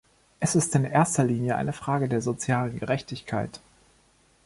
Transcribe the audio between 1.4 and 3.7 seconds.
eine Frage der sozialen Gerechtigkeit.